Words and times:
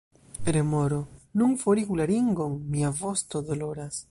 Remoro: 0.55 0.97
"Nun 1.41 1.53
forigu 1.65 2.01
la 2.01 2.09
ringon. 2.13 2.59
Mia 2.75 2.93
vosto 3.05 3.49
doloras!" 3.53 3.99